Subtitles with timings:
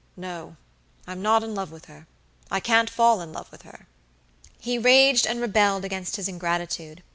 [0.17, 0.55] No,
[1.05, 2.07] I'm not in love with her,
[2.49, 3.85] I can't fall in love with her."
[4.59, 7.03] He raged and rebelled against his ingratitude.